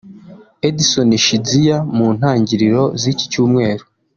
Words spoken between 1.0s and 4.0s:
Chidziya mu ntangiriro z’iki cyumweru